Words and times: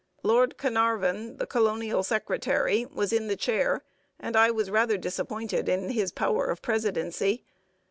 Lord 0.23 0.57
Carnarvon 0.57 1.37
[the 1.37 1.45
colonial 1.45 2.01
secretary] 2.01 2.87
was 2.91 3.13
in 3.13 3.27
the 3.27 3.35
chair, 3.35 3.83
and 4.19 4.35
I 4.35 4.49
was 4.49 4.71
rather 4.71 4.97
disappointed 4.97 5.69
in 5.69 5.89
his 5.91 6.11
power 6.11 6.47
of 6.47 6.63
presidency. 6.63 7.43